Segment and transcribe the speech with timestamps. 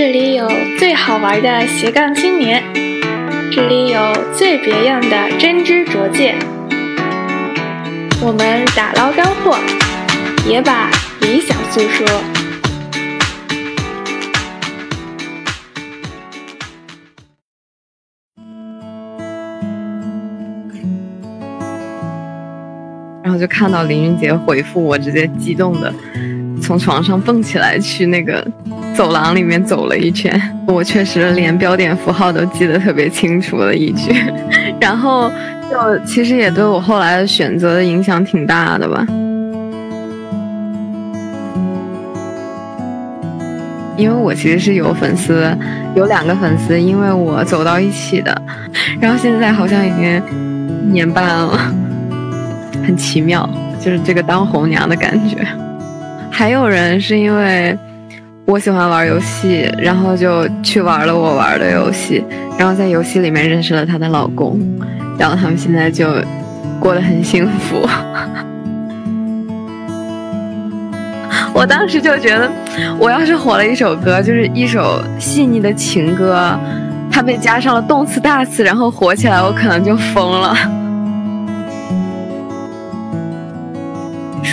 [0.00, 2.62] 这里有最好玩的斜杠青年，
[3.50, 4.00] 这里有
[4.32, 6.38] 最别样的真知灼见。
[8.22, 9.58] 我们打捞干货，
[10.48, 10.88] 也把
[11.20, 12.06] 理想诉说。
[23.24, 25.92] 然后就看到林俊杰回复我，直接激动的
[26.62, 28.46] 从床上蹦起来，去那个
[28.98, 30.28] 走廊里面走了一圈。
[30.66, 34.12] 我确实连标点符号都记得特别清楚的一句，
[34.80, 35.30] 然后
[35.70, 39.06] 就其实也对我后来的选择的影响挺大的吧。
[43.96, 45.48] 因为我其实是有粉丝，
[45.94, 48.42] 有两个粉丝，因为我走到一起的，
[49.00, 50.20] 然后现在好像已经
[50.88, 51.56] 一年半了。
[52.84, 53.48] 很奇妙，
[53.80, 55.46] 就是这个当红娘的感觉。
[56.32, 57.76] 还有人是因为
[58.50, 62.24] 我喜欢玩游戏，然后就去玩了我玩的游戏，
[62.58, 64.58] 然后在游戏里面认识了她的老公，
[65.18, 66.06] 然后他们现在就
[66.80, 67.76] 过得很幸福。
[71.52, 72.50] 我当时就觉得，
[72.98, 76.58] 我要是火了一首歌，就是一首细腻的情歌，
[77.10, 80.56] 它被加上了动词大词，然后火起来，我可能就疯了。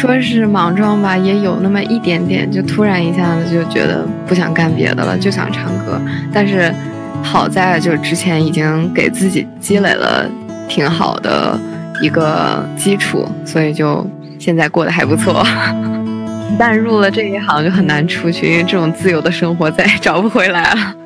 [0.05, 5.99] 说是莽撞吧，也有那么一点点，就突然一下子就觉得不想干别的了，就想唱歌。
[6.31, 6.71] 但是
[7.23, 10.29] 好在就之前已经给自己积累了
[10.67, 11.59] 挺好的
[12.01, 14.05] 一个基础，所以就
[14.37, 15.43] 现在过得还不错。
[16.57, 21.04] 但入了这一行就很难出去，因为这种自由的生活再也找不回来了。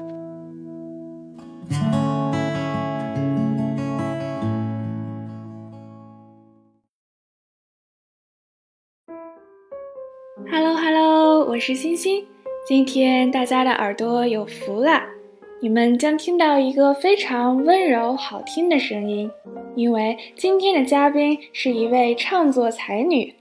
[11.69, 12.25] 是星星，
[12.67, 15.03] 今天大家的耳朵有福了，
[15.61, 19.29] 你们将听到一个非常温柔好听的声音，
[19.75, 23.31] 因为今天的嘉宾是一位唱作才女，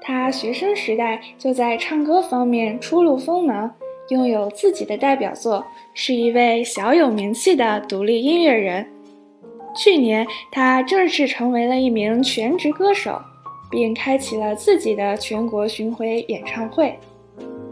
[0.00, 3.72] 她学生时代就在唱歌方面初露锋芒，
[4.08, 5.64] 拥有自己的代表作，
[5.94, 8.84] 是一位小有名气的独立音乐人。
[9.76, 13.22] 去年，她正式成为了一名全职歌手，
[13.70, 16.98] 并开启了自己的全国巡回演唱会。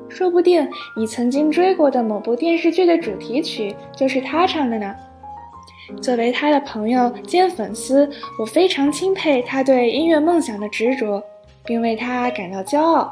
[0.09, 4.95] 说不定你曾经追过的某部电视剧的主题曲就是他唱的呢。
[6.03, 11.23] 作为他的朋友兼粉丝，我非常钦佩他对音乐梦想的执着，
[11.65, 13.11] 并为他感到骄傲。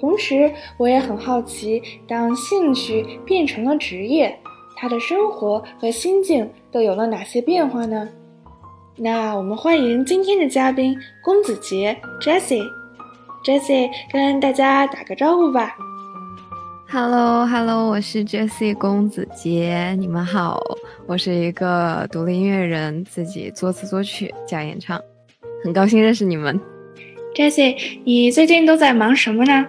[0.00, 4.38] 同时，我也很好奇，当兴趣变成了职业，
[4.76, 8.08] 他的生活和心境都有了哪些变化呢？
[8.96, 12.64] 那我们欢迎今天的嘉宾公子杰 Jessie。
[13.44, 15.76] Jessie 跟大家打个招呼吧。
[16.90, 20.58] Hello，Hello，我是 Jessie 公子杰，你们好，
[21.06, 24.98] 我是一个独立音乐人，自己作词作曲加演唱，
[25.62, 26.58] 很高兴认识你们。
[27.34, 29.66] Jessie，你最近都在忙什么呢？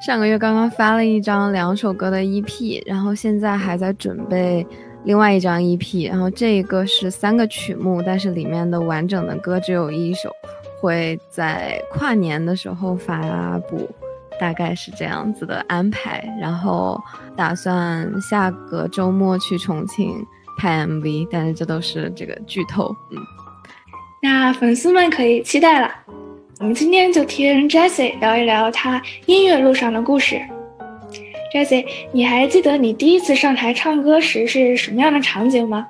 [0.00, 4.66] 上个月刚刚发了一张两首歌的 EP，然后现在还在准备
[5.04, 10.34] 另外一张 EP，然后这一个是三个曲目，但是里面的完整的歌只有一首，
[10.80, 13.86] 会在跨年的时候发布。
[14.38, 17.00] 大概是这样子的安排，然后
[17.36, 20.24] 打算下个周末去重庆
[20.56, 23.18] 拍 MV，但是这都是这个剧透，嗯。
[24.20, 25.90] 那粉丝们可以期待了，
[26.58, 30.40] 我们今天就听 Jessie 聊一聊她音乐路上的故事。
[31.54, 35.86] Jessie，你还记得你第一次上台唱歌时是什么样的场景吗？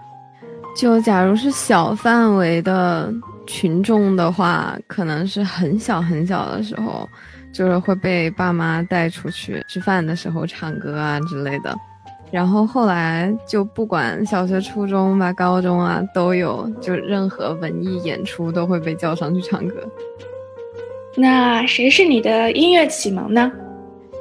[0.76, 3.12] 就假如是小范围的
[3.47, 7.08] 群众的话，可能是很小很小的时候。
[7.53, 11.75] 就是会被爸妈带出去吃饭的时候唱歌啊之类的，
[12.31, 19.75] 然后后来就不管小学、初中吧、高中啊都有，就任何文艺演出都会被叫上去唱歌。
[21.17, 23.50] 那谁是你的音乐启蒙呢？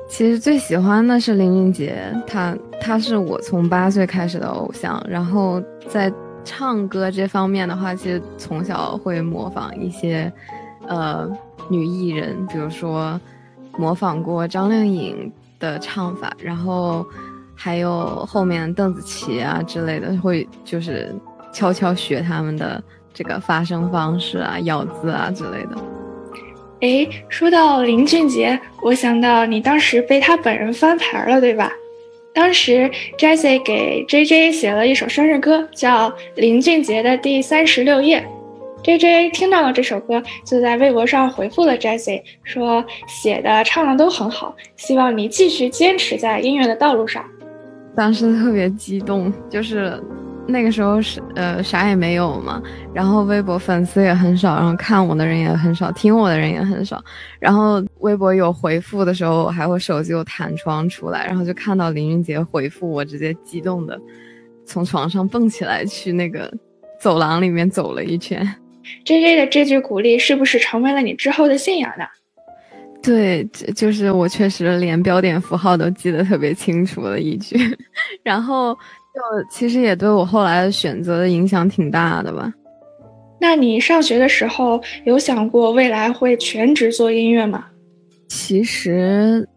[0.08, 5.06] 其实最喜欢的是林俊杰，他他是我从八岁开始的偶像。
[5.08, 6.12] 然后在
[6.46, 10.32] 唱歌这方面的话，其实从小会模仿一些，
[10.88, 11.30] 呃。
[11.70, 13.20] 女艺人，比如说
[13.78, 17.06] 模仿过张靓颖的唱法，然后
[17.56, 21.14] 还有后面邓紫棋啊之类的，会就是
[21.54, 22.82] 悄悄学他们的
[23.14, 25.78] 这个发声方式啊、咬字啊之类的。
[26.82, 31.72] 哎，说到林俊杰，我想到你当时被他本人翻牌了，对吧？
[32.34, 32.88] 当时
[33.18, 38.22] Jessie 给 JJ 写了一首生日歌，叫《林俊杰的第三十六页》。
[38.88, 47.22] J J 听到了这首歌，就在微博上回复了 Jessie，说写的唱的都很好，希望你继续坚持在音乐的道路上。
[47.94, 50.02] 当时特别激动，就是
[50.48, 52.64] 那个时候是呃啥也没有嘛，
[52.94, 57.04] 然后微博粉丝也很少，然后看我的人也很少，听我的人也很少，
[57.42, 64.00] 然后微博有回复的时候，还会手机有弹窗出来，然后就看到林俊杰回复我，直接激动的
[64.66, 66.50] 从床上蹦起来，去那个
[67.02, 68.48] 走廊里面走了一圈。
[69.06, 72.06] J J 的这句鼓励是不是成为了你之后的信仰呢？
[73.04, 73.44] 对，
[73.76, 77.58] 就是我确实连标点符号都记得特别清楚的一句，
[78.24, 82.52] 然后就其实也对我后来的选择的影响挺大的吧。
[83.40, 87.66] 那你上学的时候有想过未来会全职做音乐吗？
[88.28, 89.48] 其实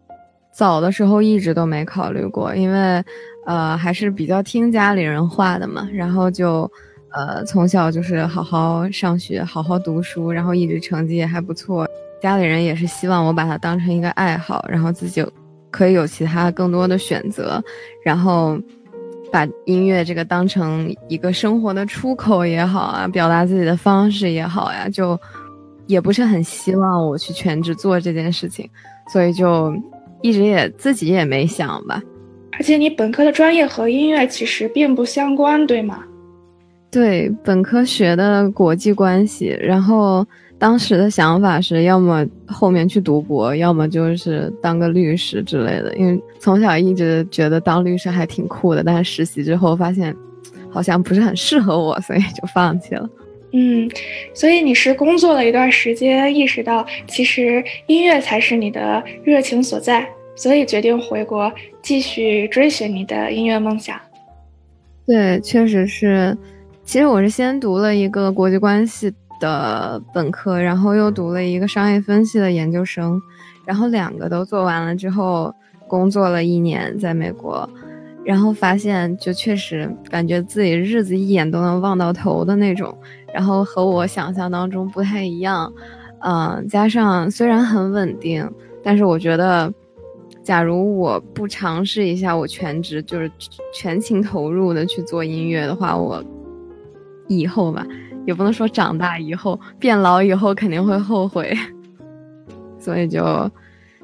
[0.53, 3.03] 早的时候一直都没考虑过，因为
[3.47, 6.71] 呃还是比较听家里人话的嘛，然后就
[7.11, 11.87] 呃从小就是好好上学，好好读书，然后一直成绩也还不错。
[12.21, 15.25] 家里人也是希望我把它当成一个爱好，然后自己
[15.69, 17.61] 可以有其他更多的选择，
[18.05, 18.59] 然后
[19.31, 25.19] 把音乐这个当成一个生活的出口也好啊，表达自己的方式也好呀，就
[25.87, 28.69] 也不是很希望我去全职做这件事情，
[29.11, 29.73] 所以就
[30.21, 32.01] 一直也自己也没想吧。
[32.51, 36.03] 而且你本科的专业和音乐其实并不相关，对吗？
[36.91, 40.27] 对，本科学的国际关系，然后。
[40.61, 45.91] 当时的想法是要么后面去读博，要么就是当个律师之类的。
[45.97, 50.15] 因为从小一直觉得当律师还挺酷的，但是实习之后发现
[50.69, 53.09] 好像不是很适合我，所以就放弃了。
[53.53, 53.89] 嗯，
[54.35, 61.51] 所以你是工作了一段时间，意识到其实音乐才是你的热情所在，所以决定回国
[61.81, 63.99] 继续追寻你的音乐梦想。
[65.07, 66.37] 对，确实是。
[66.91, 69.13] 其实我是先读了一个国际关系。
[69.39, 73.19] 的本科，然后又读了一个商业分析的研究生，
[73.65, 75.51] 然后两个都做完了之后，
[75.87, 77.67] 工作了一年在美国，
[78.25, 82.95] 然后发现就确实感觉自己日子一眼都能望到头的那种，
[83.33, 85.73] 然后和我想象当中不太一样，
[86.19, 88.47] 嗯，加上虽然很稳定，
[88.83, 89.73] 但是我觉得，
[90.43, 93.31] 假如我不尝试一下我全职就是
[93.73, 96.23] 全情投入的去做音乐的话，我
[97.39, 97.85] 以后吧。
[98.23, 101.51] 也不能说长大以后变老以后肯定会后悔，
[102.77, 103.49] 所以就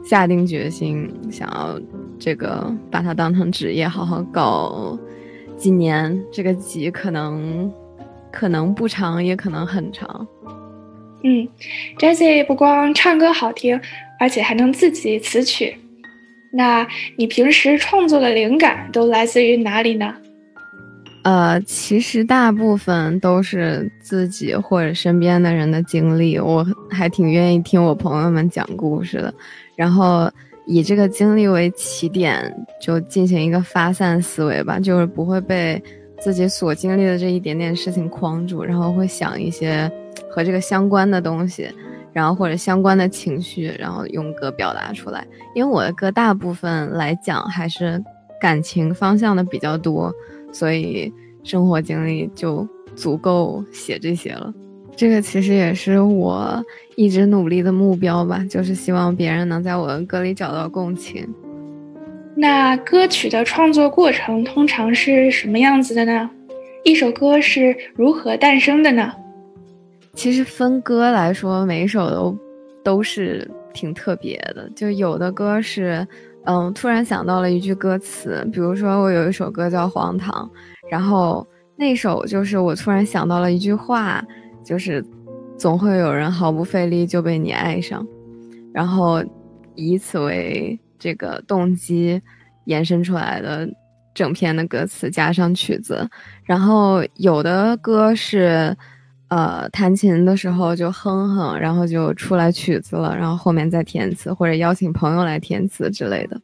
[0.03, 1.79] 下定决心想要
[2.18, 4.97] 这个把它当成职业好好搞
[5.56, 7.71] 几年，这个级可能
[8.31, 10.27] 可能不长，也可能很长。
[11.23, 11.47] 嗯
[12.00, 13.80] ，Jessie 不光唱歌好听，
[14.19, 15.77] 而且还能自己词曲。
[16.51, 16.88] 那
[17.18, 20.15] 你平时创作的灵感都来自于哪里呢？
[21.27, 29.33] 呃，其实大部分都是自己或者身边的人的经历，我还挺愿意听我朋友们讲故事的，
[29.75, 30.31] 然后
[30.65, 35.83] 以这个经历为起点，就进行一个发散思维吧，就是不会被
[36.18, 39.91] 自己所经历的这一点点事情框住，然后会想一些
[40.31, 41.69] 和这个相关的东西，
[42.13, 45.27] 然后或者相关的情绪，然后用歌表达出来。
[45.53, 48.01] 因为我的歌大部分来讲还是
[48.39, 50.09] 感情方向的比较多。
[50.51, 51.11] 所以
[51.44, 54.53] 生活经历就足够写这些了，
[54.95, 56.63] 这个其实也是我
[56.95, 61.27] 一直努力的目标吧，就是希望别人能在我的歌里找到共情。
[62.35, 66.30] 那歌曲的创作过程通常是什么样子的呢？
[66.83, 69.11] 一首歌是如何诞生的呢？
[70.13, 72.37] 其实分歌来说，每一首都
[72.83, 76.07] 都是挺特别的，就有的歌是。
[76.47, 80.33] 嗯，突然想到了一句歌词，比如说我有一首歌叫《荒唐》，
[80.89, 84.23] 然后那首就是我突然想到了一句话，
[84.63, 85.04] 就是
[85.57, 88.07] 总会有人毫不费力就被你爱上，
[88.73, 89.21] 然后
[89.75, 92.21] 以此为这个动机
[92.63, 93.69] 延伸出来的
[94.13, 96.09] 整篇的歌词加上曲子，
[96.45, 98.73] 然后有的歌是。
[99.30, 106.40] 呃，弹琴的时候就哼哼，然后就出来曲子了，然后后面再填词或者邀请朋友来填词之类的。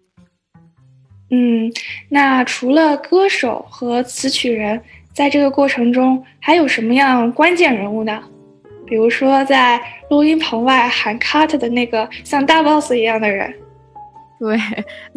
[1.30, 1.72] 嗯，
[2.10, 4.82] 那除了歌手和词曲人，
[5.13, 8.22] 在这个过程中还有什么样关键人物呢？
[8.86, 13.52] 比如说在录音棚外喊 cut 的那个像大 boss 一样的人。
[14.38, 14.60] 对，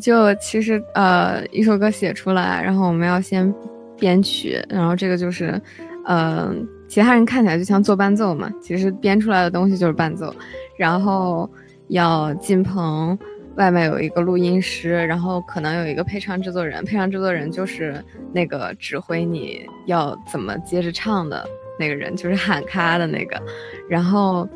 [0.00, 3.52] 就其实呃，一首歌写出来，然后我们要先
[3.98, 5.60] 编曲，然后这个就是，
[6.06, 6.64] 嗯。
[6.88, 10.34] 其他人看起来就像做伴奏嘛，其实编出来的东西就是伴奏。
[10.76, 11.48] 然后
[11.88, 13.18] 要进棚，
[13.56, 18.02] 外面有一个录音师，然后可能有一个配唱制作人，配唱制作人就是
[18.32, 21.46] 那个指挥你要怎么接着唱的
[21.78, 23.40] 那个人，就是喊卡的那个。
[23.88, 24.48] 然后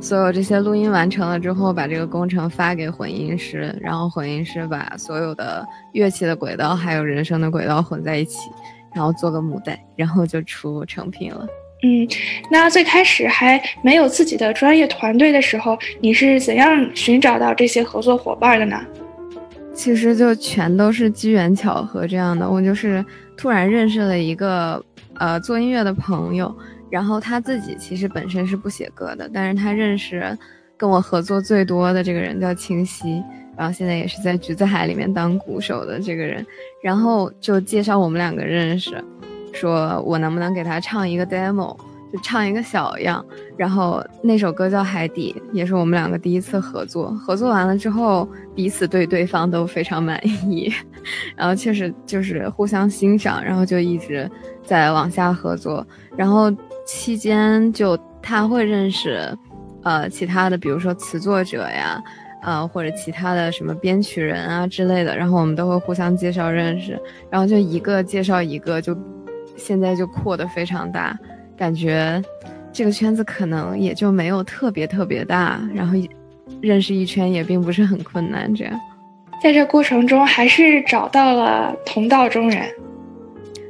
[0.00, 8.50] 所有这些录音完成了之后，把这个工程发给混音师，然后混音师把所有的乐器的轨道还有人声的轨道混在一起，
[8.94, 11.46] 然后做个母带，然后就出成品了。
[11.82, 12.06] 嗯，
[12.50, 18.78] 那最开始还没有自己的专业团队的时候，你是怎样寻找到这些合作伙伴的呢？
[19.72, 22.48] 其实就全都是机缘巧合这样的。
[22.48, 23.02] 我就是
[23.34, 24.84] 突然认识了一个
[25.14, 26.54] 呃做音乐的朋友，
[26.90, 30.36] 然后他自己其实本身是不写歌的，但是他认识
[30.76, 33.22] 跟我合作最多的这个人叫清晰，
[33.56, 36.44] 然后现在也是在橘子海里面当鼓手的这个人，
[36.82, 39.02] 然后就介绍我们两个认识。
[39.52, 41.76] 说我能不能给他唱一个 demo，
[42.12, 43.24] 就唱一个小样，
[43.56, 47.10] 然后那首歌叫《海底》，也是我们两个第一次合作。
[47.10, 50.72] 合作完了之后，彼此对对方都非常满意，
[51.36, 54.28] 然后确实就是互相欣赏，然后就一直
[54.64, 55.86] 在往下合作。
[56.16, 56.52] 然后
[56.84, 59.32] 期间就他会认识，
[59.84, 62.02] 呃，其他的，比如说词作者呀，
[62.42, 68.96] 呃，或者其他的什么编曲人啊之类的，然后我们都会互相介绍认识，然后就一个介绍一个就。
[69.60, 71.16] 现在就扩得非常大，
[71.56, 72.20] 感觉
[72.72, 75.94] 这个圈子可能也就没有特别特别大，然后
[76.60, 78.52] 认识一圈也并不是很困难。
[78.54, 78.80] 这样，
[79.42, 82.66] 在这过程中还是找到了同道中人。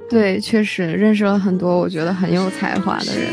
[0.08, 3.28] 对，确实认识了很多我觉得很有才华的人。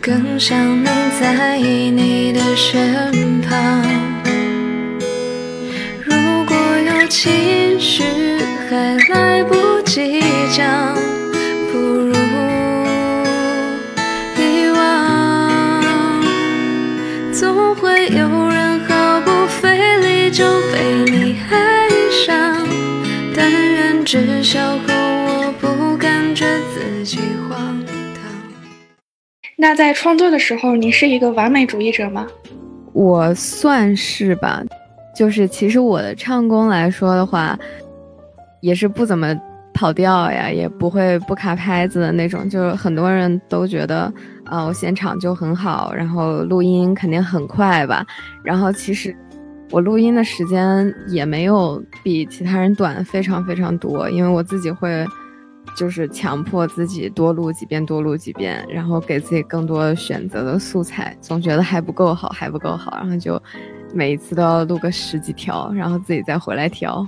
[0.00, 4.17] 更想能在你的身旁。
[7.08, 7.58] 情。
[7.80, 8.02] 绪
[8.68, 10.20] 还来不及
[10.52, 10.92] 讲，
[11.70, 12.12] 不如
[14.36, 16.20] 遗忘。
[17.32, 21.88] 总会有人毫不费力就被你爱
[22.26, 22.66] 上，
[23.36, 28.24] 但愿至少和我不感觉自己荒唐。
[29.56, 32.26] 那在创作的时候，你是一个完美主义者吗？
[32.92, 34.64] 我算是吧。
[35.18, 37.58] 就是其实我的唱功来说的话，
[38.60, 39.34] 也是不怎么
[39.74, 42.48] 跑调呀，也不会不卡拍子的那种。
[42.48, 44.12] 就是很多人都觉得，
[44.44, 48.06] 啊，我现场就很好，然后录音肯定很快吧。
[48.44, 49.12] 然后其实
[49.72, 55.04] 我录音的时间也没有比其他人短非常非常多，因为我自己会
[55.76, 63.42] 就是强迫自己多录几遍，多录几遍，然后给自己更多选择的素材，总觉得还不够好，还不够好，然后就。
[63.94, 67.06] 每一次都要录个十几条，然后自己再回来调，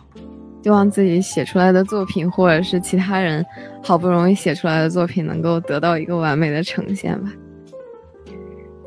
[0.62, 3.44] 希望自己写出来的作品，或者是其他人
[3.82, 7.30] 好不容易写出来的作品，能够得到一个完美的呈现吧。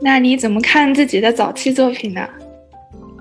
[0.02, 2.28] 那你怎么看自己的早期作品呢？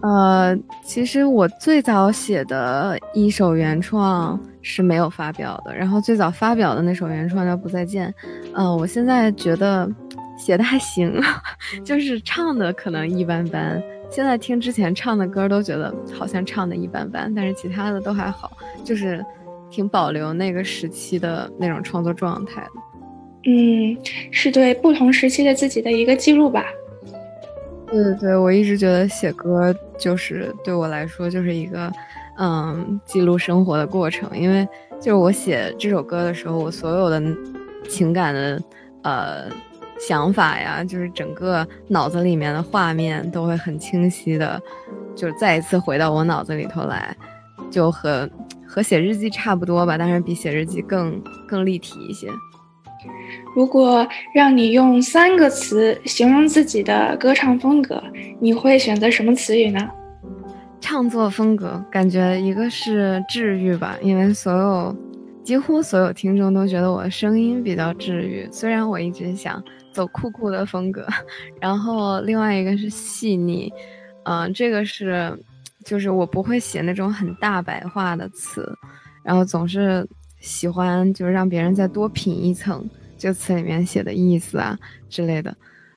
[0.03, 8.09] 呃，其实我最早写的一首原创是没有发表的，然后最早发表的那首原创叫《不再见》。
[8.55, 9.89] 嗯，我现在觉得
[10.37, 11.15] 写的还行，
[11.85, 13.81] 就是唱的可能一般般。
[14.15, 18.53] 现在听之前唱的歌都觉得好像唱的一般般，但是其他的都还好，
[18.85, 19.25] 就是
[19.71, 22.71] 挺保留那个时期的那种创作状态的。
[23.47, 23.97] 嗯，
[24.31, 26.67] 是对不同时期的自己的一个记录吧。
[27.87, 31.91] 对对对，我一直觉得写歌就是对我来说就是一个
[32.37, 34.69] 嗯记录生活的过程，因为
[35.01, 37.23] 就是我写这首歌的时候，我所有的
[37.89, 38.63] 情感的
[39.05, 39.45] 呃。
[40.09, 44.61] 想法呀，就是整个脑子里面的画面都会很清晰的，
[45.15, 47.17] 就是再一次回到我脑子里头来，
[47.71, 48.29] 就和
[48.67, 52.27] 和写日记差不多吧，但是比写日记更更立体一些。
[53.55, 54.05] 如果
[54.35, 58.03] 让你用三个词形容自己的歌唱风格，
[58.41, 59.89] 你会选择什么词语呢？
[60.81, 64.97] 唱作风格，感觉一个是治愈吧，因为所有
[65.45, 69.63] 几乎所有听众都觉得我的声音比较治愈，虽然我一直想。
[69.93, 71.07] 走酷酷的风格，
[71.61, 73.73] 然后另外一个是细腻，
[74.25, 75.39] 嗯，这个是，
[75.85, 78.77] 就是我不会写那种很大白话的词，
[79.23, 80.07] 然后总是
[80.41, 85.55] 喜欢就是让别人再多品一层这词里面写的意思啊之类的，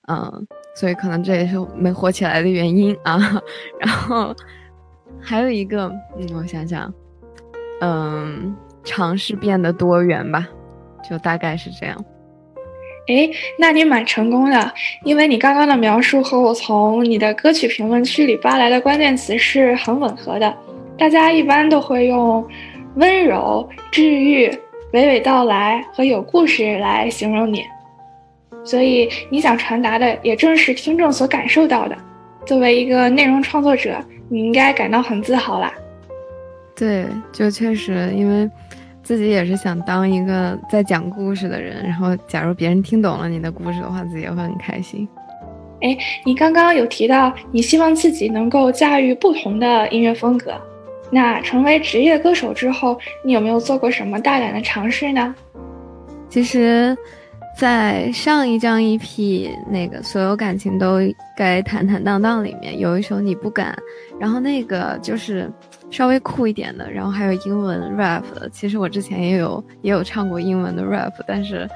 [0.08, 3.18] 嗯，所以可能这也是没火起来的原因啊。
[3.80, 4.36] 然后
[5.20, 5.88] 还有一个，
[6.18, 6.94] 嗯，我想想，
[7.82, 10.48] 嗯，尝试变得多元吧，
[11.10, 12.06] 就大概是这样。
[13.08, 20.52] 哎，那你蛮成功的，因为你刚刚的描述和我从你的歌曲评论区里扒来的关键词是很吻合的。
[20.98, 22.44] 大家一般都会用
[22.96, 24.50] 温柔、治愈、
[24.94, 27.62] 娓娓道来和有故事来形容你，
[28.64, 31.96] 所以你想传达的也正是听众所感受到的。
[32.44, 35.72] 作为一个内容创作者，你应该感到很自豪啦。
[36.76, 38.50] 对，就确实因为。
[39.06, 45.08] 自己也是想当一个在讲故事的人，然后假如别人听懂了你的故事的话，自己也会很开心。
[45.82, 45.96] 哎，
[46.26, 50.60] 你刚刚有提到你希望自己能够驾驭不同的音乐风格，
[51.12, 55.36] 那成为职业歌手之后，你有没有做过什么大胆的尝试呢？
[56.28, 56.98] 其实，
[57.58, 61.00] 在上一张 EP 那个所有感情都
[61.36, 63.78] 该坦坦荡荡里面，有一首你不敢，
[64.20, 65.52] 然后那个就是
[65.90, 68.50] 稍微酷一点的，然后还有英文 rap 的。
[68.50, 71.68] 其实我之前也有也有唱过英文的 rap，但是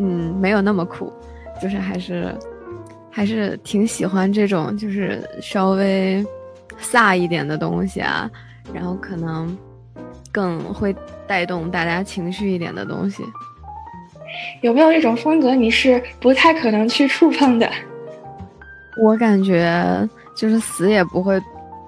[0.00, 1.12] 嗯，没有那么酷，
[1.62, 2.34] 就是还是。
[3.10, 6.24] 还是挺喜欢这种，就是稍微
[6.80, 8.30] 飒一点的东西啊，
[8.72, 9.58] 然后可能
[10.30, 10.94] 更会
[11.26, 13.24] 带动大家情绪一点的东西。
[14.60, 17.70] 有没有一种风格你是不太可能去触碰的？
[19.02, 21.40] 我感觉就是死也不会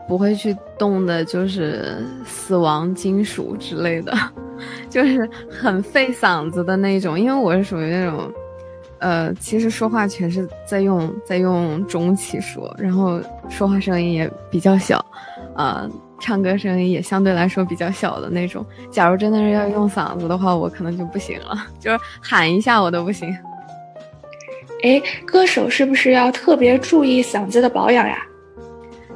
[0.07, 4.13] 不会去动的，就是死亡金属之类的，
[4.89, 8.31] 就是很费嗓子的那种，因为我是属于那种。
[9.01, 15.03] 呃，其实说话全是在用在用中气说，然后说话声音也比较小，
[15.57, 15.89] 呃，
[16.21, 18.65] 唱歌声音也相对来说比较小的那种。
[18.91, 23.35] 假如真的是要用嗓子的话，我可能就不行了， 就是喊一下我都不行。
[24.83, 28.23] 哎，歌手是不是要特别注意嗓子的保养呀？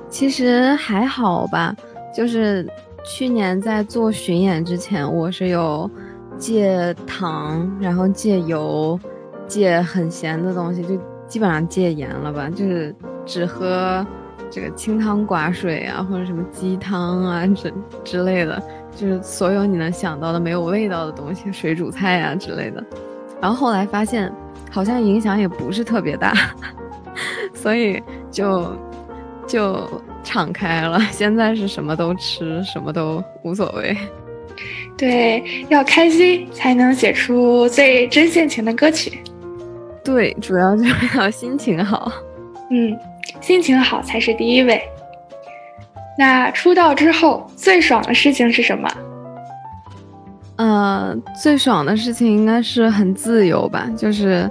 [0.09, 1.75] 其实还好吧，
[2.15, 2.69] 就是
[3.05, 5.91] 去年在做巡演之前，我是有
[6.39, 8.99] 戒糖，然后戒油。
[9.47, 12.95] 戒很咸的东西，就基本上戒盐了吧，就是
[13.27, 14.05] 只喝
[14.55, 18.63] 这个清汤寡水啊，或者什么鸡汤啊之之类的，
[18.95, 22.81] 就是所有你能想到的没有味道的东西，水煮菜啊之类的。
[23.43, 24.33] 然后后来发现
[24.71, 26.33] 好像影响也不是特别大，
[27.53, 28.65] 所以就
[29.45, 31.01] 就敞开了。
[31.11, 33.97] 现在是什么都吃，什么都无所谓。
[34.97, 39.19] 对，要开心才能写出最真性情的歌曲。
[40.05, 42.13] 对，主要就是要心情好。
[42.71, 42.97] 嗯，
[43.41, 44.83] 心情好才是第一位。
[46.19, 48.89] 那出道之后最爽的事情是什么？
[50.57, 54.51] 呃，最爽的事情应该是很自由吧，就是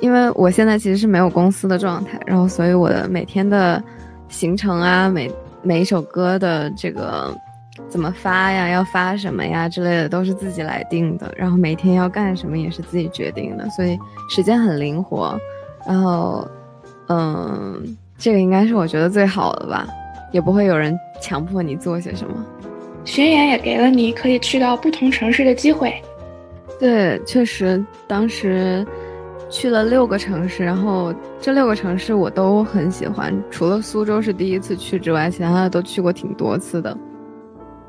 [0.00, 3.82] 因为我现在其实是没有公司的状态，然后所以我的每天的
[4.28, 5.30] 行程啊，每
[5.62, 7.34] 每一首歌的这个。
[7.90, 8.70] 怎么发呀？
[8.70, 9.68] 要发什么呀？
[9.68, 11.30] 之类的都是自己来定的。
[11.36, 13.98] 然后每天要干什么也是自己决定的，所以
[14.30, 15.38] 时间很灵活。
[15.86, 16.48] 然后，
[17.08, 19.86] 嗯，这个应该是我觉得最好的吧，
[20.32, 22.34] 也不会有人强迫你做些什么。
[23.04, 25.94] 巡演也给了你可以去到不同城市的机会。
[26.80, 28.84] 对，确实，当时
[29.48, 36.96] 去了六个城市，然后这六个城市我都很喜欢，除了苏州是第一次去之外，其他的都去过挺多次的。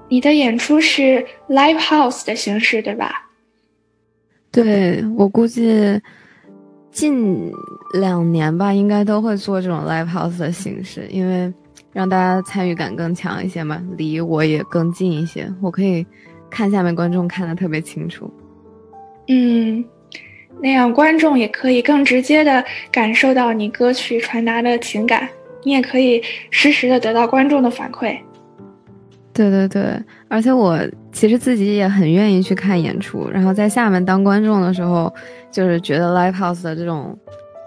[0.07, 3.27] 你的演出是 live house 的形式，对吧？
[4.51, 5.99] 对我估计
[6.97, 7.53] 近
[7.93, 11.53] 两年吧，应该都会做这种 live house 的形式，因为
[11.93, 16.03] 让大家参与感更强一些嘛，离我也更近一些，我可以
[16.49, 18.27] 看下面观众看得特别清楚。
[19.27, 19.85] 嗯，
[20.59, 25.29] 那样观众也可以更直接的感受到你歌曲传达的情感，
[25.63, 28.17] 你也可以实时的得到观众的反馈。
[29.37, 30.79] 对对对，而且我
[31.11, 35.13] 其实自己也很愿意去看演出，然后在厦门当观众的时候，
[35.51, 37.15] 就是觉得 live house 的这种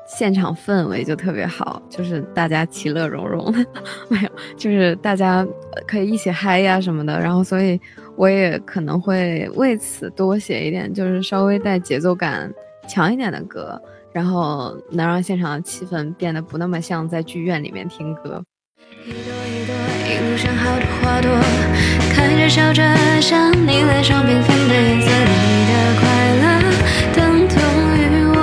[0.08, 3.54] 现场氛围就特别好，就是大家其乐融融，
[4.10, 5.46] 没有，就是大家
[5.86, 7.80] 可以一起嗨呀什么的，然后所以
[8.16, 12.52] 我也可能会为此多写一点，就是稍微带节奏感
[12.88, 13.80] 强一点的歌，
[14.12, 18.42] 然后能让现场的气氛变得不那么像在剧院里面听歌。
[20.06, 21.30] 一路上好的花朵，
[22.12, 22.82] 开着笑着，
[23.20, 26.02] 像你脸上缤纷的颜色，你的快
[26.36, 26.44] 乐
[27.14, 27.56] 等同
[27.96, 27.98] 于
[28.34, 28.38] 我。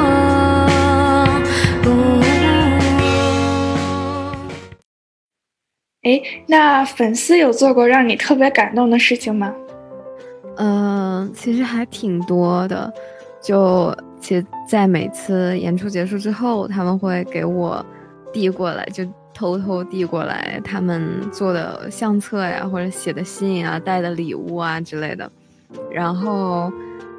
[6.04, 9.54] 哎，那粉丝有做过让你特别感动的事情吗？
[10.56, 12.92] 嗯，其实还挺多的，
[13.42, 17.86] 就其实，在每次演出结束之后，他们会给我
[18.32, 19.06] 递过来，就。
[19.38, 25.32] 偷偷递过来他们做的相册呀，或者写的信啊，带的礼物啊之类的。
[25.92, 26.72] 然后，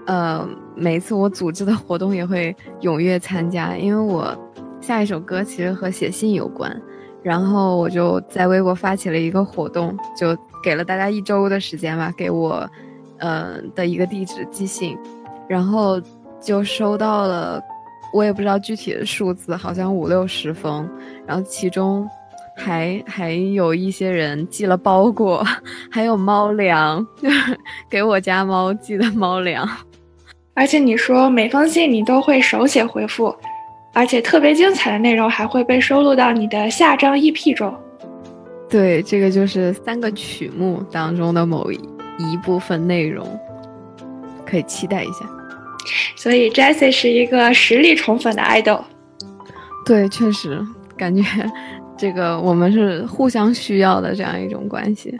[0.04, 4.36] 呃，每次我组织的活动也会踊跃参加，因为我
[4.80, 6.76] 下一首歌其实和写信有关。
[7.22, 12.68] 然后我就在微博发起了一个活动，就给了大家一周的时间吧，给我，
[13.18, 14.98] 呃的一个地址寄信，
[15.48, 16.02] 然后
[16.40, 17.62] 就收到了。
[18.12, 20.88] 我也不知道具体的数字，好像五六十封，
[21.26, 22.08] 然后其中
[22.56, 25.44] 还还有一些人寄了包裹，
[25.90, 27.58] 还有猫粮，就 是
[27.90, 29.68] 给我家猫寄的猫粮。
[30.54, 33.32] 而且你说每封信你都会手写回复，
[33.92, 37.72] 而且特别精彩的内容还会被收录到你的下张 EP 中。
[38.68, 43.24] 对，这个就是三个曲目当中的某一部分内容，
[44.44, 45.24] 可以期待一下。
[46.16, 48.82] 所以 Jessie 是一个实力宠粉的 idol。
[49.84, 50.60] 对，确实
[50.96, 51.22] 感觉
[51.96, 55.16] 这个我们是互相需要的这样一种关系。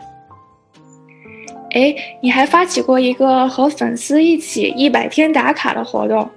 [1.71, 6.27] 哎，你还发起过一个和粉丝一起一百天打卡的活动，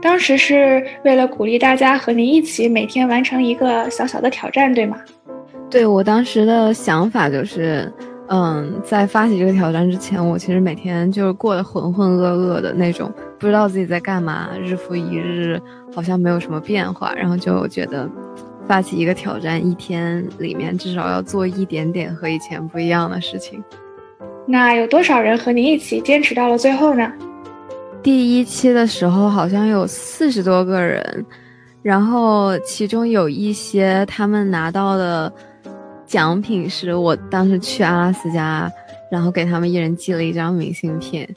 [0.00, 4.98] 当时是为了鼓励大家和你一起每天完成一个小小的挑战，对吗？
[5.70, 7.92] 对我当时的想法就是，
[8.30, 15.58] 嗯，在发起这个挑战之前，我其实每天就是过得浑浑噩噩的那种，不知道自己在干嘛，日复一日，
[15.94, 17.14] 好像没有什么变化。
[17.14, 18.06] 然后就觉得，
[18.66, 23.64] 发起一个挑战，一天里面至少要做一点点和以前不一样的事情。
[24.46, 27.10] 那有多少人和你一起坚持到了最后呢？
[28.02, 31.24] 第一期的时候好像有四十多个人，
[31.80, 35.32] 然后其中有一些他们拿到的。
[36.08, 38.68] 奖品是我当时去阿拉斯加，
[39.12, 41.28] 然后给他们一人寄了一张明信片。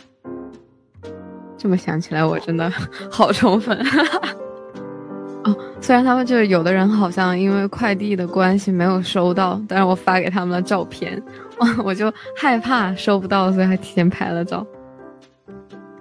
[1.58, 2.72] 这么想起来，我真的
[3.12, 3.78] 好宠粉。
[5.44, 11.22] 哦，虽然他们就是有的人好像因为快递的关系没有收到，但是我发给他们的照片，
[11.84, 14.66] 我就害怕收不到，所以还提前拍了照。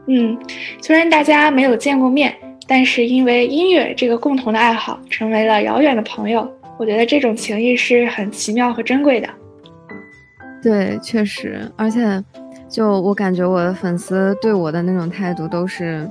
[0.06, 0.38] 嗯，
[0.80, 2.32] 虽然大家没有见过面，
[2.68, 6.48] 但是因为音乐这个共同的爱好，成为了遥远的朋友。
[6.80, 9.28] 我觉得这种情谊是很奇妙和珍贵的。
[10.62, 12.24] 对，确实，而且，
[12.70, 16.10] 就我感觉我的粉丝对我的那种态度都是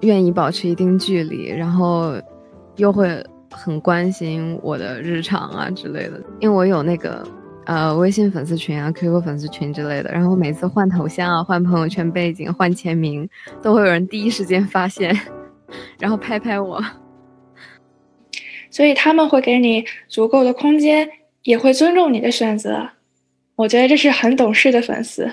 [0.00, 2.14] 愿意保持一定距离，然后
[2.76, 6.18] 又会很关心我的日常啊之类的。
[6.40, 7.22] 因为我有那个
[7.66, 13.28] 呃微信粉丝群啊、QQ 粉丝群之类的，然后每次换头像啊、换朋友圈背景、换签名，
[13.60, 15.14] 都会有人第一时间发现，
[16.00, 16.82] 然后拍拍我。
[18.74, 21.08] 所以他们会给你足够的空间，
[21.44, 22.88] 也会尊重你的选择。
[23.54, 25.30] 我觉得这是很懂事的粉丝。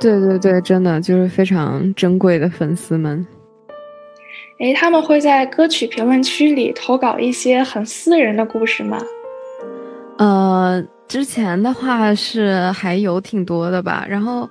[0.00, 3.26] 对对对，真的就是非常珍贵的粉丝们。
[4.60, 8.98] 诶，他们会在歌曲评论区里投稿一些很私人的故事吗？
[10.16, 14.48] 呃，之前的话是还有挺多的吧，然后。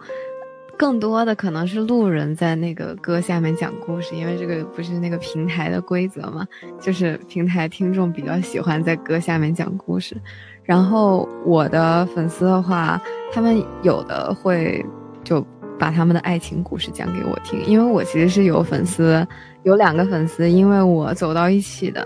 [0.82, 6.44] 更多的可能是路人在那个歌下面讲故事，因为这个不是那个平台的规则嘛，
[6.80, 10.20] 就是平台听众比较喜欢在歌下面讲故事。
[10.64, 13.00] 然后我的粉丝的话，
[13.32, 14.84] 他们有的会
[15.24, 15.46] 就
[15.78, 19.24] 把他们的爱情故事讲给我听，因为我其实是有粉丝，
[19.62, 22.04] 有两个粉丝，因为我走到一起的，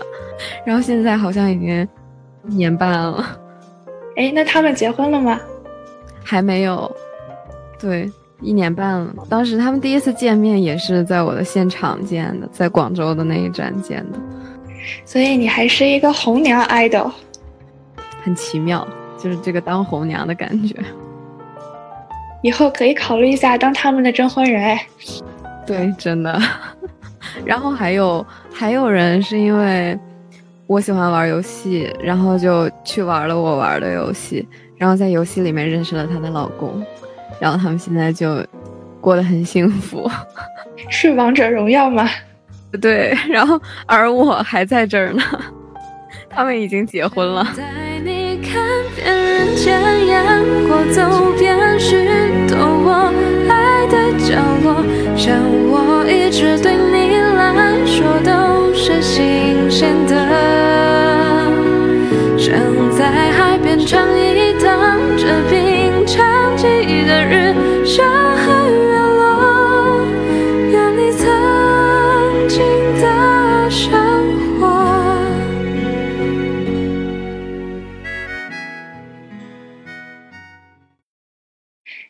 [0.66, 1.88] 然后现在好像已经
[2.50, 3.40] 一年半了。
[4.16, 5.40] 哎，那他们结婚了吗？
[6.22, 6.94] 还没有，
[7.80, 8.12] 对。
[8.40, 14.18] 一年半了，当时他们第一次见面也是在我的现场见的，在广州的那一站见的，
[15.04, 17.10] 所以你还是一个红娘 idol，
[18.22, 18.86] 很奇妙，
[19.18, 20.76] 就是这个当红娘的感觉。
[22.42, 24.86] 以后可以考虑一下当他们的征婚人哎。
[25.66, 26.38] 对，真的。
[27.44, 29.98] 然后还有还有人是因为
[30.66, 34.46] 我喜欢玩游戏，然后就去玩了我玩的游戏，
[34.76, 36.84] 然后在游戏里面认识了她的老公。
[37.40, 38.44] 然后他们现在就
[39.00, 40.10] 过得很幸福，
[40.90, 42.08] 是王者荣耀吗？
[42.80, 45.22] 对，然后而我还在这儿呢，
[46.28, 47.46] 他们已经结婚了。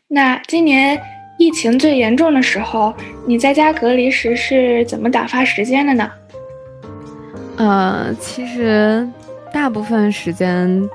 [0.09, 0.99] 那今年
[1.39, 2.95] 疫情最严重的时候，
[3.27, 6.11] 你在家隔离时是怎么打发时间的呢？
[7.59, 9.07] 呃，其实
[9.53, 10.89] 大部分时间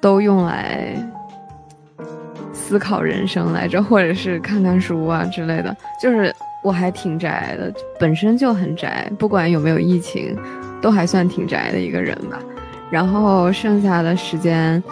[0.00, 0.94] 都用来
[2.72, 5.76] 思考人生来着，或者是看看书啊之类的。
[6.00, 10.34] 就是我还挺宅的，本身就很宅，不管有没有疫情，
[10.80, 12.38] 都还算挺宅的一个人吧。
[12.90, 14.82] 然后剩下的时间。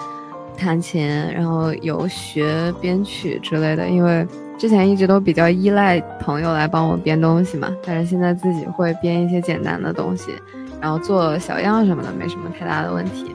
[0.58, 4.26] 弹琴，然后有学编曲之类的，因为
[4.58, 10.32] 之前一直都比较依赖朋友来帮我编东西嘛，但是现在自己会编一些简单的东西，
[10.78, 13.34] 然后做小样什么的，没什么太大的问题。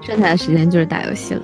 [0.00, 1.42] 剩下的时间就是打游戏了。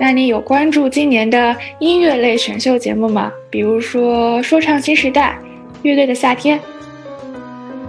[0.00, 3.32] 那你有关注今年的音乐类选秀节目吗？
[3.50, 5.36] 比如说《说唱新时代》、
[5.82, 6.58] 乐队的夏天。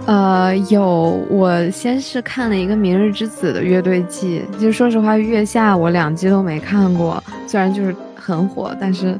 [0.06, 1.24] 呃，有。
[1.30, 7.22] 我先是看了一个《明日之子》的乐队季，就说实话，月下我两季都没看过。
[7.46, 9.16] 虽然就是很火，但是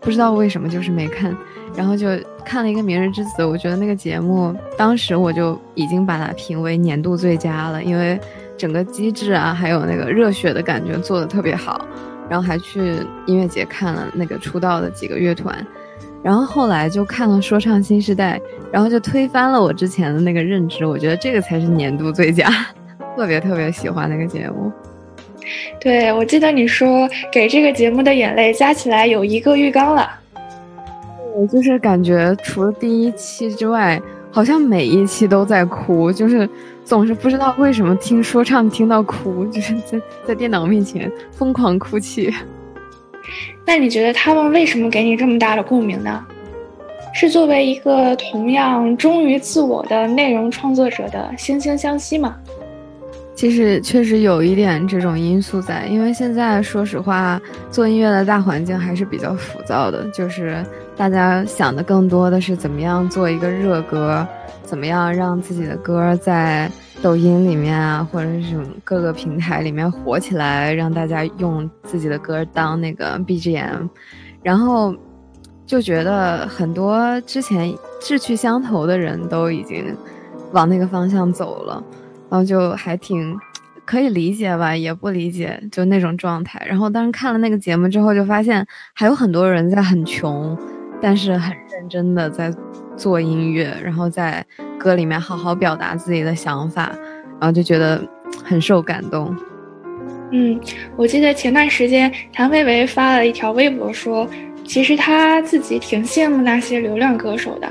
[0.00, 1.36] 不知道为什么就是没看。
[1.76, 2.08] 然后就
[2.44, 8.18] 看了一个《明日之子》，我觉得那个节目当时我就已经把它评为年度最佳了，因为
[8.58, 11.86] 整个机制啊，还有那个热血的感觉做的特别好。
[12.32, 15.54] 然后还去音乐节看了那个出道的几个乐团，
[16.22, 18.38] 然后后来就看了《说唱新时代》，
[18.72, 22.48] 然后就推翻了我之前的那个认知，我觉得这个才是年度最佳，
[23.14, 24.72] 特别特别喜欢那个节目。
[25.78, 30.08] 对，我记得你说给这个节目的眼泪加起来有一个浴缸了。
[31.36, 36.48] 我就是感觉除了第一期之外，好像每一期都在哭，就是。
[36.84, 42.32] 总是不知道为什么听说唱听到哭， 就是在在电脑面前疯狂哭泣。
[43.64, 46.24] 那你觉得他们为什么给你这么大的共鸣呢？
[47.14, 52.34] 是作为一个同样忠于自我的内容创作者的惺惺相惜吗？
[53.34, 57.40] 其实确实有一点这种因素在，因为现在说实话，
[57.70, 60.64] 做音乐的大环境还是比较浮躁的，就是
[60.96, 64.26] 大家想的更多的是怎么样做一个热歌。
[64.64, 66.70] 怎么样让自己的歌在
[67.02, 73.88] 抖音里面啊，或者是什么各个平台里面火起来，让大家用自己的歌当那个 BGM，
[74.42, 74.94] 然后
[75.66, 79.96] 就觉得很多之前志趣相投的人都已经
[80.52, 81.82] 往那个方向走了，
[82.30, 83.36] 然后就还挺
[83.84, 86.64] 可以理解吧，也不理解就那种状态。
[86.66, 90.56] 然后当时看了那个节目之后，就发现还有很多人在很穷，
[91.00, 92.52] 但是很认真的在。
[92.96, 94.44] 做音乐，然后在
[94.78, 96.92] 歌里面好好表达自己的想法，
[97.40, 98.00] 然后就觉得
[98.44, 99.34] 很受感动。
[100.30, 100.58] 嗯，
[100.96, 104.26] 我记得前段时间谭维维发了一条微博，说
[104.64, 107.68] 其实他自己挺羡慕那些流量歌手的，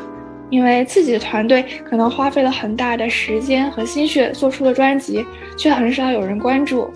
[0.50, 5.26] 因为自己的团队可能花费了很大的时间和心血做出了专辑，
[5.58, 6.92] 却很少有人关注。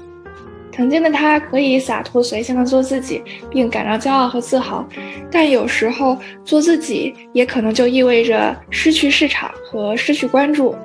[0.75, 4.85] 曾经的他可以洒脱随性的做自己，并感到骄傲和自豪，
[5.31, 10.75] 但有时候做自己也可能就意味着失去市场和失去关注。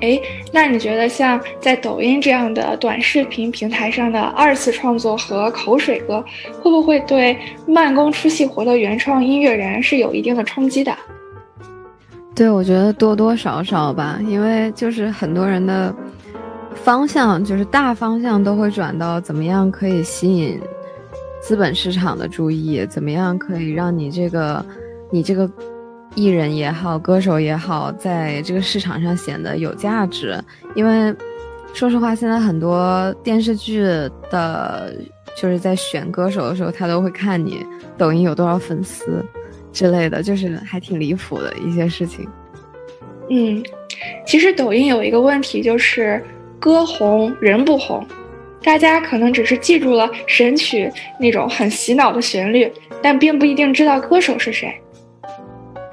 [0.00, 0.18] 哎，
[0.50, 6.24] 那你觉得像在抖音这样的短视频平台上的二次创作和口水歌，
[6.62, 10.96] 会不会对慢工出细活的原创音乐人是有一定的冲击的？
[12.34, 15.94] 对，我觉得多多少少吧，因为就是很多人的。
[16.74, 20.58] 方向就是大方向都会转到怎么样可以吸引
[21.40, 24.64] 资本市场的注意，怎么样可以让你这个
[25.10, 25.50] 你这个
[26.14, 30.42] 艺人也好，歌手也好，在这个市场上显得有价值。
[30.74, 31.14] 因为
[31.72, 33.82] 说实话，现在很多电视剧
[34.30, 34.94] 的，
[35.36, 37.64] 就是在选歌手的时候，他都会看你
[37.96, 39.24] 抖音有多少粉丝
[39.72, 42.26] 之类的，就是还挺离谱的一些事情。
[43.30, 43.62] 嗯，
[44.26, 46.22] 其实抖音有一个问题就是。
[46.60, 48.06] 歌红人不红，
[48.62, 52.70] 大家可能只是记住了神曲那种很洗脑的旋律，
[53.02, 54.70] 但并不一定知道歌手是谁。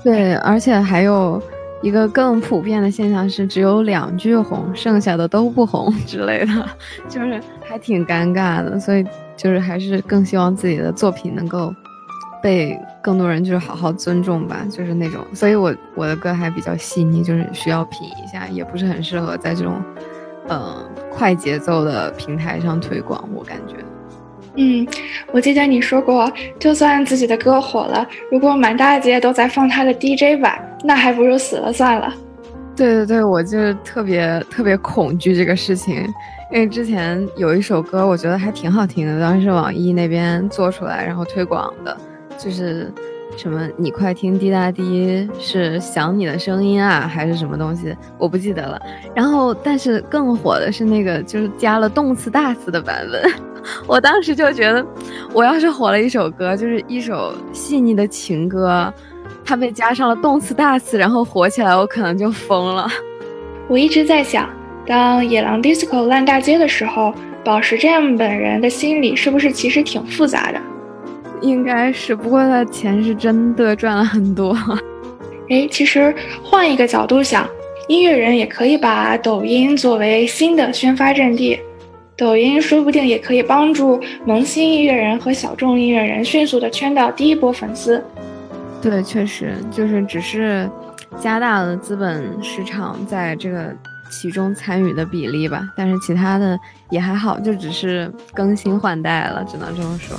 [0.03, 1.41] 对，而且还有
[1.81, 6.67] 一个更普遍的现象是，只有两句红，剩下的都不红之类的，
[7.07, 8.77] 就是还挺尴尬的。
[8.77, 9.05] 所以
[9.37, 11.73] 就是还是更希望自己的作品能够
[12.43, 15.21] 被更多人就是好好尊重吧，就是那种。
[15.33, 19.81] 所以我我的歌还比较细腻，就是需要品一下，也不是很适合在这种。
[20.49, 23.75] 嗯，快节奏的平台上推广，我感觉。
[24.55, 24.87] 嗯，
[25.31, 32.13] 我记得你说过，就算自己的歌火了，如果满大街都在放他的 DJ 版，那还不如死了算了。
[32.75, 35.95] 对对对，我就特别特别恐惧这个事情，
[36.51, 41.97] 因为之前有一首歌，我觉得还挺好听的，当时网易那边做出来然后推广的，
[42.37, 42.91] 就是。
[43.37, 43.69] 什么？
[43.77, 47.95] 你快听滴答滴，是想你的声音啊，还是什么东西？
[48.17, 48.81] 我不记得了。
[49.15, 53.31] 然后，但是更火的是那个，就是加了动词大词的版本。
[53.85, 54.83] 我当时就觉得，
[55.33, 58.91] 我要是火了一首歌，就是一首细腻的情歌，
[59.45, 62.87] 它被加上了动词大词，然后火起来，我可能就疯了。
[63.67, 64.49] 我一直在想，
[64.87, 70.59] 当野狼 disco 烂大街的时候，宝石 Jam 本人的心理是不是其实挺复杂的？
[71.41, 74.57] 应该是，不过他钱是真的赚了很多。
[75.49, 77.47] 哎，其实换一个角度想，
[77.87, 81.59] 音乐人也可以把抖音作为新的宣发阵地，
[82.17, 88.03] 抖音说不定也可以帮助萌新音乐人和小众音乐人迅速的圈到第一波粉丝。
[88.81, 90.69] 对，确实就是只是
[91.19, 93.73] 加大了资本市场在这个
[94.11, 100.17] 其中参与的比例吧，但是其他的也还好，就只是更新换代了，只能这么说。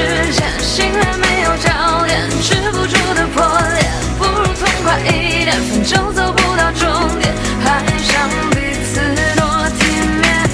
[0.00, 3.84] 时间，心还没有焦点，止不住的破裂，
[4.18, 7.34] 不如痛快一点，反正走不到终点，
[7.64, 9.00] 还想彼此
[9.36, 9.42] 多
[9.78, 9.84] 体
[10.20, 10.48] 面，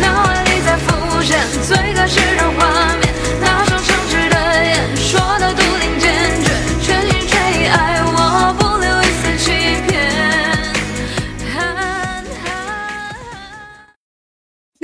[0.00, 3.03] 脑海里在浮现最开始的画面。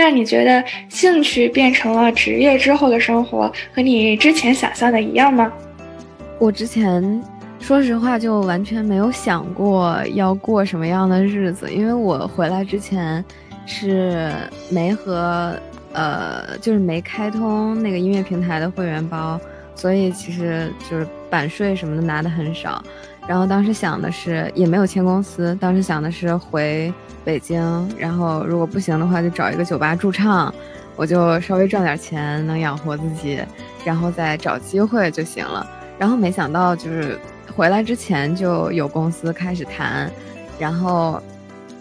[0.00, 5.52] 那你觉得兴趣变成了职业之后的生活，和你之前想象的一样吗？
[6.38, 7.22] 我之前
[7.60, 13.22] 说实话就完全没有想过要过什么样的日子，因为我回来之前
[13.66, 14.32] 是
[14.70, 15.54] 没和
[15.92, 19.38] 呃，就是没开通那个音乐平台的会员包，
[19.74, 22.82] 所以其实就是版税什么的拿的很少。
[23.30, 26.92] 然后当时想的是也没有签公司，当时想的是回。
[27.22, 30.52] 北京，然后如果不行的话，就找一个酒吧驻唱，
[30.96, 33.38] 我就稍微赚点钱，能养活自己，
[33.84, 35.64] 然后再找机会就行了。
[35.98, 37.18] 然后没想到，就是
[37.54, 40.10] 回来之前就有公司开始谈，
[40.58, 41.22] 然后，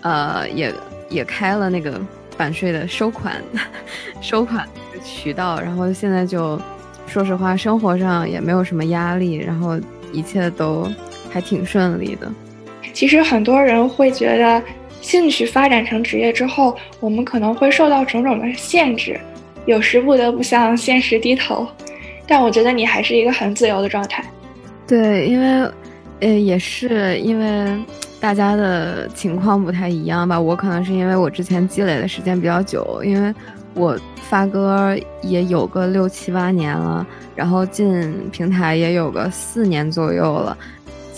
[0.02, 0.76] 呃，也
[1.10, 2.00] 也开了那个
[2.38, 3.42] 版税的收款
[4.22, 4.68] 收款
[5.06, 6.60] 渠道，然后现在就
[7.08, 9.80] 说实话，生活上也没有什么压力，然后
[10.12, 10.86] 一切都
[11.30, 12.32] 还挺顺利的。
[12.94, 14.62] 其实很多人会觉得。
[15.02, 19.18] 兴趣发展成职业之后，我们可能会受到种种的限制，
[19.66, 21.66] 有时不得不向现实低头。
[22.28, 24.22] 但我觉得你还是一个很自由的状态。
[24.86, 25.72] 对，因为，
[26.20, 27.82] 呃，也是因为
[28.20, 30.38] 大家的情况不太一样吧。
[30.38, 33.34] 我可能是因为我之前积累的时间比较久，因为
[33.76, 33.98] 我
[34.30, 40.58] 发歌也有个六七八年了，然后进平台也有个四年左右了。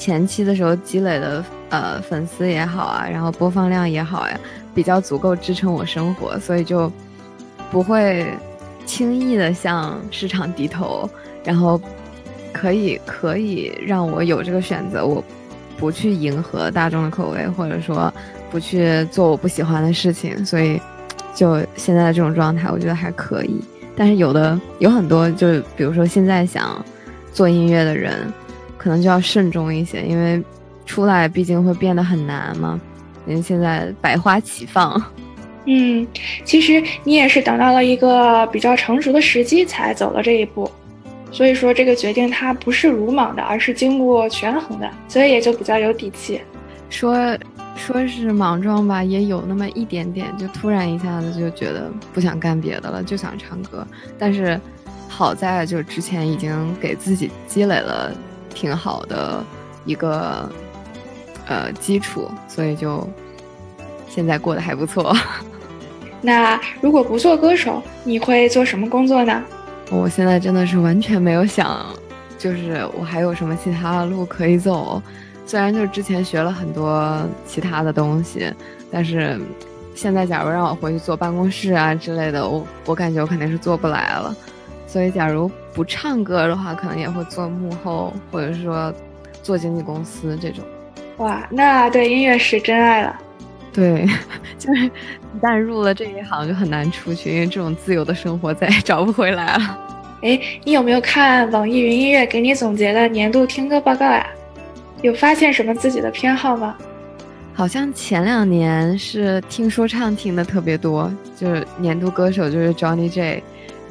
[0.01, 4.39] 前期的时候积累的呃粉丝也好啊，然后播放量也好呀，
[4.73, 6.91] 比较足够支撑我生活，所以就
[7.69, 8.25] 不会
[8.83, 11.07] 轻易的向市场低头，
[11.43, 11.79] 然后
[12.51, 15.23] 可以可以让我有这个选择，我
[15.77, 18.11] 不去迎合大众的口味，或者说
[18.49, 20.81] 不去做我不喜欢的事情，所以
[21.35, 23.61] 就现在的这种状态，我觉得还可以。
[23.95, 26.83] 但是有的有很多，就比如说现在想
[27.31, 28.33] 做音乐的人。
[28.81, 30.41] 可能就要慎重一些，因为
[30.87, 32.81] 出来毕竟会变得很难嘛。
[33.27, 34.99] 因为现在百花齐放，
[35.67, 36.07] 嗯，
[36.43, 40.67] 其实你也是等到了一个比较成熟的时机才走了这一步，
[41.31, 46.41] 所以说这个决定它不是鲁莽的，而是经过权衡的，所以也就比较有底气。
[46.89, 47.15] 说
[47.75, 53.85] 说是莽撞吧，也有那么一点点，就突然一下子就觉得不想干别的了，就想唱歌。
[54.17, 54.59] 但是
[55.07, 58.11] 好在就之前已经给自己积累了。
[58.53, 59.43] 挺好的
[59.85, 60.49] 一个
[61.47, 63.07] 呃基础，所以就
[64.07, 65.15] 现在过得还不错。
[66.21, 69.43] 那如果不做歌手，你会做什么工作呢？
[69.89, 71.85] 我现在真的是完全没有想，
[72.37, 75.01] 就是我还有什么其他的路可以走。
[75.45, 78.53] 虽然就是之前学了很多其他的东西，
[78.91, 79.37] 但是
[79.95, 84.33] 现在假如让我回去做办公室啊之类的，我我感觉我肯定是做不来了。
[84.91, 88.93] 所以，假如不唱歌的话，可能也会做幕后，或者说
[89.41, 90.65] 做经纪公司这种。
[91.19, 93.17] 哇，那对音乐是真爱了。
[93.71, 94.05] 对，
[94.59, 99.79] 就是一旦入了这一行，就很难出去，因为这种自由的生活再也找不回来了。
[100.23, 104.27] 哎，你有没有看网易云音乐给你总结的年度听歌报告呀？
[105.01, 106.75] 有发现什么自己的偏好吗？
[107.53, 113.41] 好像前两年是听说唱听的特别多，就是年度歌手就是 Johnny J。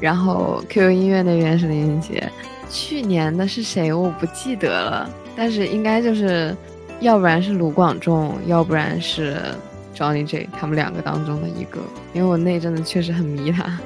[0.01, 2.29] 然后 QQ 音乐那边是林俊杰，
[2.67, 6.53] 去年的是谁我不记得了，但是应该就是，
[6.99, 9.37] 要不然是卢广仲，要不然是
[9.95, 11.79] Johnny J，他们两个当中的一个，
[12.13, 13.77] 因为我那阵子确实很迷他。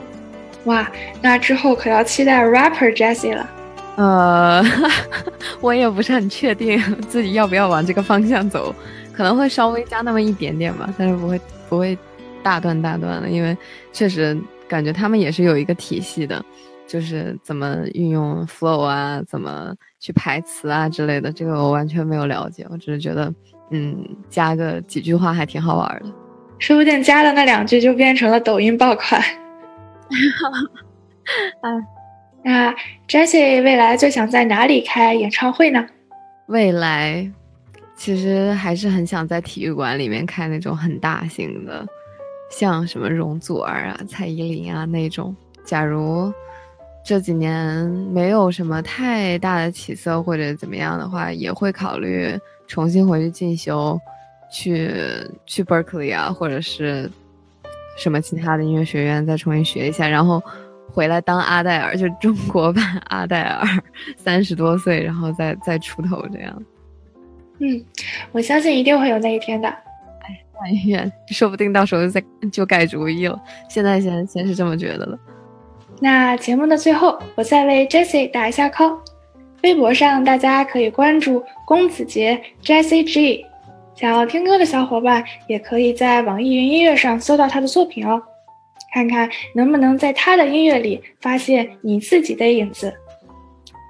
[0.64, 0.90] 哇，
[1.22, 3.50] 那之后可要期待 rapper Jessie 了。
[3.98, 4.64] 呃，
[5.60, 8.74] 我也不是很确定自己要不要往这个方向走，
[9.14, 11.98] 可能会稍微加那么一点点吧，但是不会不会
[12.42, 13.58] 大段大段的，因为
[13.92, 14.38] 确实。
[14.68, 16.44] 感觉他们也是有一个体系的，
[16.88, 22.66] 就是怎么运用 flow 啊，怎么去排词啊之类的，这个我完全没有了解。
[22.70, 23.34] 我只是觉得，
[23.72, 23.98] 嗯，
[24.30, 26.12] 加个几句话还挺好玩的，
[26.60, 29.22] 说不定加了那两句就变成了抖音爆款。
[31.62, 31.70] 啊，
[32.44, 32.74] 那
[33.08, 35.86] Jessie 未来最想在哪里开演唱会呢？
[36.48, 37.28] 未来
[37.96, 41.86] 其实还是很想在体育馆里面开那种很大型的。
[42.50, 46.32] 像什么容祖儿啊、蔡依林啊那种，假如
[47.04, 52.38] 这几年没有什么太大的起色或者怎么样的话，也会考虑
[52.68, 54.00] 重新回去进修，
[54.52, 54.92] 去
[55.46, 57.10] 去 Berkeley 啊，或者是
[57.98, 60.42] 什么其他的音乐学院再重新学一下，然后
[60.92, 63.68] 回来当阿黛尔，就中国版 阿黛尔，
[64.18, 66.64] 三十多岁然后再再出头这样。
[67.60, 67.84] 嗯，
[68.32, 69.74] 我相信一定会有那一天的。
[70.62, 73.40] 哎，但愿，说不定到时候再就改主意了。
[73.70, 75.18] 现在先先是这么觉得了。
[76.00, 78.98] 那节目的最后，我再为 Jessie 打一下 call。
[79.64, 83.46] 微博上大家可以关注公子杰 Jessie G，
[83.96, 88.22] 想要听歌的小伙伴也可以在网易云音乐上搜到他的作品哦，
[88.94, 92.94] 看看能不能在他的音乐里发现你自己的影子。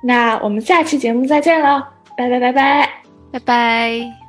[0.04, 2.90] 那我们下期节目再见了，拜拜拜拜
[3.32, 4.25] 拜拜。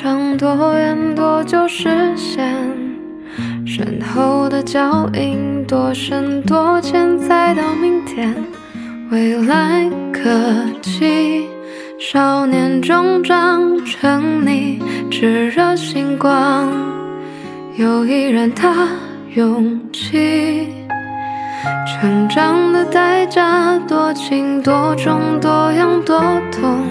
[0.00, 2.54] 现，多长多远，多久实现？
[3.66, 8.32] 身后的脚印，多深多浅，再到明天。
[9.10, 10.20] 未来可
[10.80, 11.48] 期，
[11.98, 14.80] 少年终长成你
[15.10, 16.68] 炙热星光，
[17.76, 18.62] 又依然的
[19.34, 20.68] 勇气。
[21.86, 26.20] 成长的代价，多轻多重，多痒多
[26.52, 26.86] 痛。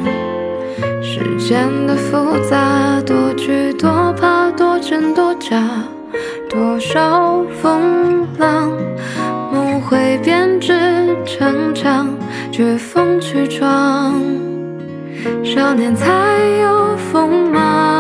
[1.17, 5.59] 世间的复杂，多惧多怕，多真多假，
[6.47, 8.71] 多少风浪，
[9.51, 12.07] 梦会编织成长，
[12.51, 14.21] 绝风去闯，
[15.43, 16.13] 少年才
[16.61, 17.96] 有锋芒。